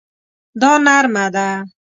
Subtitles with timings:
[0.61, 1.47] دا نرمه ده